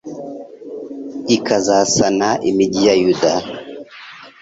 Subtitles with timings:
[1.35, 3.33] ikazasana imigi ya Yuda